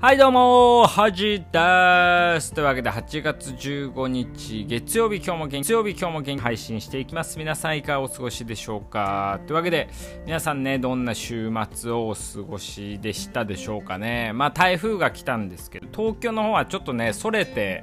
[0.00, 2.54] はいどうもはじです。
[2.54, 7.36] というわけで8月15日月曜日今日も元気月曜日今日も元気配信していきます。
[7.36, 9.40] 皆さんいかがお過ごしでしょうか？
[9.48, 9.88] というわけで
[10.24, 14.32] 皆さんねどんな週末をお過ごしでしたでしょうかね？
[14.34, 17.82] まあ台風が来たんですけど東京の方はちょっとねそれて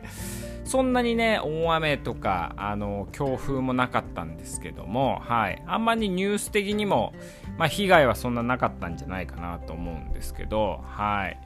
[0.65, 5.63] そんなにね、大雨とか、あの、強風もなかったんですけども、はい。
[5.67, 7.13] あんまりニュース的にも、
[7.57, 11.39] まあ、被害はそんななかったんじゃないかなと思うんですけど、はい。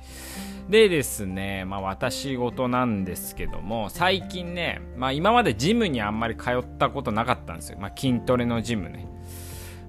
[0.69, 7.77] でですね、まあ、私事なんですけども、最近ね、まあ、今までジムにあんまり通ったことなかったんですよ。
[7.77, 9.05] まあ、筋トレのジムね。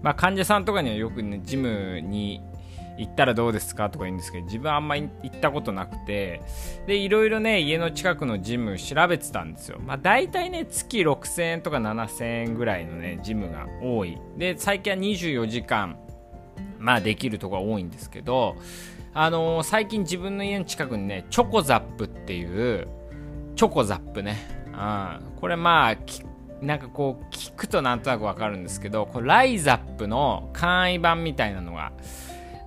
[0.03, 2.43] まあ、患者さんとかにはよくね、ジムに
[3.01, 6.43] 行ったらどうですかとか言うんですけど、自分はあんまり行ったことなくて、
[6.87, 9.79] で、いろいろね、家の近くのジム調べてたんですよ。
[9.81, 14.19] まあ、大体ね、月6000円とか7000円ぐらいのね、ジムが多い。
[14.37, 15.97] で、最近は24時間、
[16.79, 18.57] まあ、できるとこが多いんですけど、
[19.15, 22.87] あのー、最近自分の家の近くにね、チョコザップっていう、
[23.57, 24.37] チョコザップね。
[24.67, 25.97] うん、これまあ、
[26.63, 31.93] なんかこう、聞くとなんとなくわかるんですけど、これライザップの簡易版みたいなのが、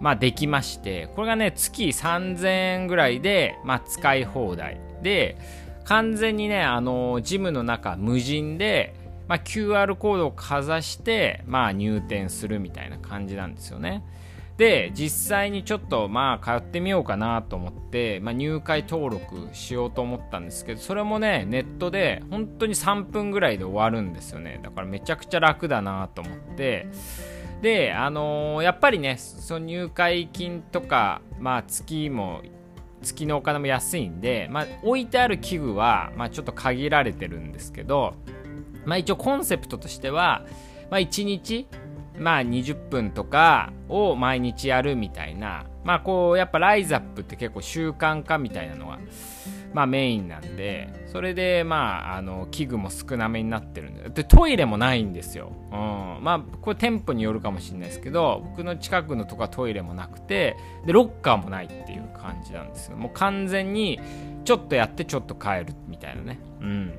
[0.03, 2.47] まあ、できまして、これがね、月3000
[2.81, 4.77] 円ぐらいで、まあ、使い放題。
[5.01, 5.37] で、
[5.85, 8.95] 完全にね、あの、ジムの中無人で、
[9.29, 14.03] まあ、QR コードをかざして、まあ、入店するみたいな感じなんですよね。
[14.57, 24.59] で、実際にちょっと、まあ、通ってみようかなと思って、まあ、入会登録しようと思ったんですけど、それもね、ネットで、本当に3分ぐらいで終わるんですよね。
[24.61, 26.87] だからめちゃくちゃ楽だなと思って、
[27.63, 32.41] で、あのー、やっぱりね、その入会金とか、まあ、月も、
[33.01, 38.15] 月のお金も安いんで、まあ、置いてある器具は、まあ、ちょっと限られてるんですけど、
[38.85, 40.45] まあ、一応コンセプトとしては、
[40.91, 41.67] まあ、1日、
[42.19, 48.99] まあ、20分とかを毎日やるみたいな、まあ、こう、やっぱライズアップって結構習慣化みたいなのが、
[49.73, 55.51] まあメインなんで、それでまあ、あの、器具も少なめになってるんで、で、トイレもないんですよ。
[55.71, 56.23] うん。
[56.23, 60.55] まあ、これ店舗によるかもしれないですけど、僕の近くのとかトイレもなくて、
[60.85, 62.97] で、ロッカーもないっていう感じなんですよ。
[62.97, 63.99] もう完全に、
[64.45, 66.39] ちょっとやってちょっと帰るみたいなね。
[66.61, 66.93] うん。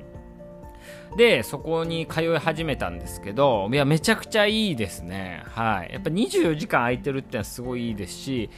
[1.17, 5.43] で、そこに通い始めたんですけど、いや、めちゃくちゃいいですね。
[5.47, 5.93] はい。
[5.93, 8.49] やっぱ24時間空いてるってのはすごいいいですし、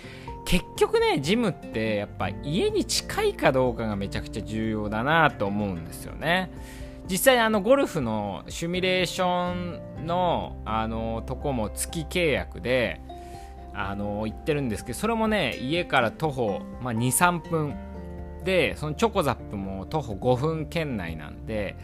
[0.47, 6.49] 結局ね、ジムってやっぱ家に近いかどうかがめちゃくちゃ重要だなと思うんですよね。
[7.11, 13.01] 実際あのゴルフのシミュレーションのあのとこも月契約で
[13.73, 17.75] あの行ってるんですけどそれもね家から徒歩、まあ、23分
[18.45, 21.75] でそのチョコザップも徒歩5分圏内なんで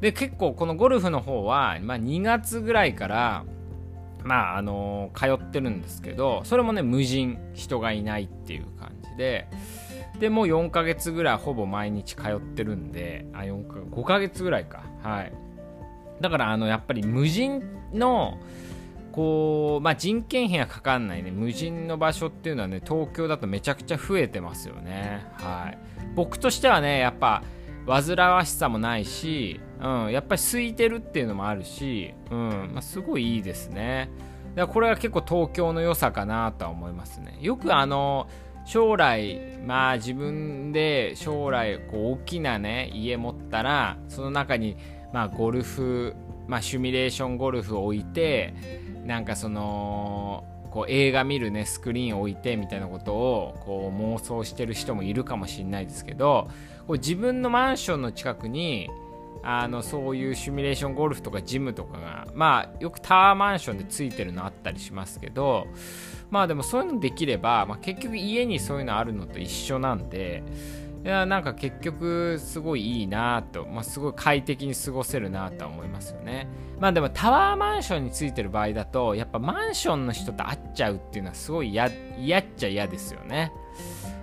[0.00, 3.44] で結構このゴルフの方は、まあ、2月ぐらいから
[4.28, 9.48] まああの通ってるんですけどそれもね無人人がいないっていう感じで
[10.20, 14.82] でもう4ヶ月ぐらいほぼ毎日通ってるんであ4か5ヶ月ぐらいか。
[15.02, 15.32] はい。
[16.20, 17.62] だからあのやっぱり無人
[17.94, 18.38] の
[19.12, 25.24] こうまあ人件費がかかんないね無人の場所っていうのはね東京だとめちゃくちゃ増えてますよね。
[25.34, 25.78] はい。
[26.14, 27.42] 僕としてはねやっぱ
[27.88, 34.10] 煩わしさもないしうん、やっぱり空いてるっていうのもあるし、うんまあ、すごいいいですね。
[34.54, 37.38] だからこれは結構東京の良さかなとは思いますね。
[37.40, 38.28] よくあの
[38.64, 44.76] 将来まあ自分で将来こう大きなね家持ったらその中に
[45.12, 46.14] まあゴルフ
[46.48, 48.54] まあシミュレーションゴルフを置いて
[49.04, 50.44] なんかその
[50.78, 56.48] こう映画見るねスクリーンを置いてみたいなことをこう妄想してる人もいるかもしれないですけど
[56.86, 58.88] こう自分のマンションの近くに
[59.42, 65.66] あのそういうシミュレーションゴルフとかジムとかがまあよくタワーマンションでついてるのあったりしますけど
[66.30, 70.44] まあでもそういうのできれば、まあ、結局家にそういうのあるのと一緒なんで
[71.04, 76.48] いやなんか結局すごいいいなと、まあ、すごい快適に過ごせるなとは思いますよね
[76.80, 81.90] まあでもタワーマンションについてる場合だとやっぱマンションの人と会っちゃうっていうのはすごい嫌っ
[82.56, 83.52] ちゃ嫌ですよね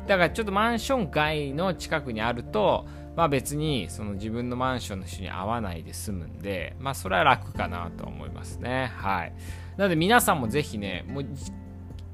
[0.08, 2.86] だからちょっとマンション街の近くにあると
[3.16, 8.92] まあ別にその自分のマンションの人に会わないで済むんで、まあそれは楽かなと思いますね。
[8.98, 9.34] はい。
[9.78, 11.26] なので皆さんもぜひね、もう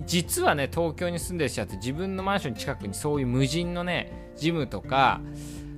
[0.06, 5.22] 実はね、東京に住んでる人って自分のマンション近くにそういう無人のね、ジムとか、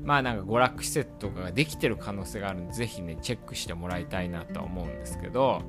[0.04, 5.62] まあなんか娯楽施設とかができてる可能性があるんで、ぜひね、チェックしてもらいたいなと思うんですけど、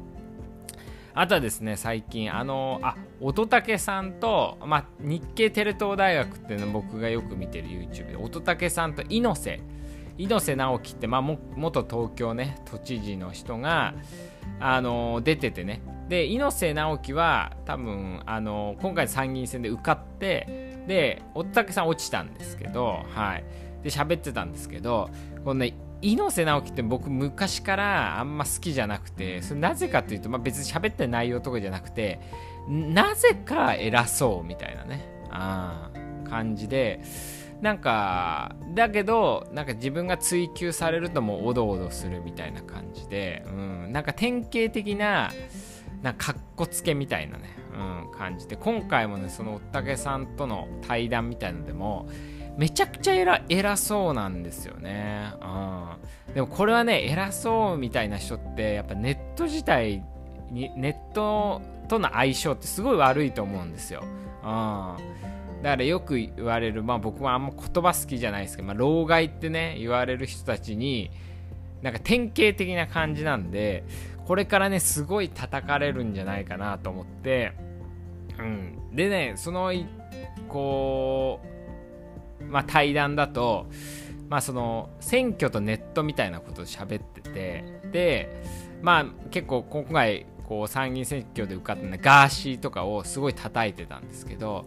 [1.16, 9.60] あとはですね、最近、あの、あ、乙武さんと、まあ、日系テレ東大学っていうの僕がよく見てる YouTube で、乙武さんと猪瀬、
[10.18, 13.94] 猪瀬直樹って、まあ、元東京ね、都知事の人が、
[14.61, 15.82] あの出ててね。
[16.08, 23.44] で猪瀬直樹は多分あの今回参議院選で受かってで乙武さん落ちたんですけどはい。
[23.82, 25.11] で喋ってたんですけど
[25.44, 32.20] このね猪瀬直樹って僕昔からあんま好きじゃなくてそれなぜかというと、まあ、別に喋ってる内容とかじゃなくて
[32.69, 35.06] なぜか偉そうみたいなね。
[35.31, 35.91] あ
[36.25, 37.00] 感じで
[37.60, 45.30] なんかだけどなんか自分が追求されるともうおどおどするみたいな感じで、うん、なんか典型的な
[46.02, 52.08] なんかかっこつけみたいなね、うん、感じで今回もねそのおったけさんとの対談みたいのでも
[52.58, 60.04] めちゃくちゃ偉偉そうなんですよね、うん、でもこれはね偉そうみたいな人ってやっぱネット自体
[60.50, 64.02] にネットとの相性ってすごい悪いと思うんですよ、
[64.44, 65.25] うん
[65.64, 71.10] だからよく言われる、まあ僕はあんま言葉好きじゃないですけど、まあ、老害ってね、言われる人たちに、
[71.81, 73.82] なんか典型的な感じなんで、
[74.26, 77.52] これからね、すごい叩かれるんじゃないかなと思って、
[78.38, 78.94] うん。
[78.94, 79.72] でね、その、
[80.48, 81.40] こ
[82.42, 83.66] う、まあ対談だと、
[84.28, 88.42] まあその、選挙とネットみたいなことを喋ってて、で、
[88.82, 94.67] まあ結構今回、こう参議院選挙で受かった、ね、ガーシーとかをすごい叩いてたんですけど、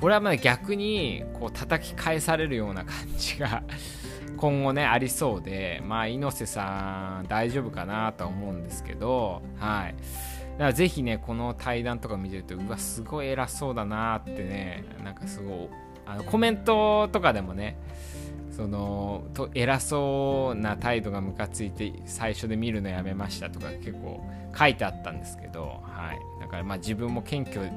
[0.00, 3.62] これはまあ逆にこう叩き返されるような感じが
[4.38, 9.94] 今後ねありそうでまあ猪瀬さん大丈夫かなとは思うんですけどはい。
[10.52, 15.68] だからぜひねこの対談とか見てるとうわすごい偉そうだなってねなんかすごい
[16.06, 17.78] あのコメントとかでもね
[18.60, 24.22] そのと偉そうな態度がムカついて最初で見るのやめましたとか結構
[24.54, 27.72] 書いてあったんですけど、はい、だからまあ自分も謙虚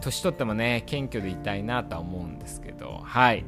[0.00, 3.44] 年取ってもね、謙虚でいたいなとは思うんですけど、はい。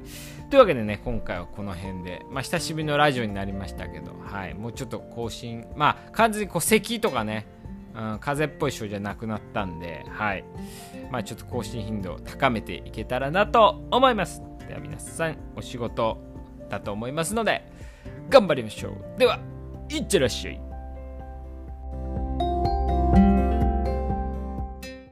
[0.51, 4.55] というわけでね、今回はこの辺で、まあ、久しぶりのラジオになりましたけど、はい。
[4.55, 7.47] もうちょっと更新、まあ、完全にこう、咳とかね、
[7.95, 10.45] うん、風邪っぽい症じゃなくなったんで、はい。
[11.13, 14.43] まあ、ちょっと更新頻度を高めていけたらなと思います。
[14.67, 16.28] では皆さん、お仕事
[16.69, 17.63] だと思いますので、
[18.29, 19.19] 頑張りましょう。
[19.19, 19.39] では、
[19.91, 20.68] いってらっしゃい。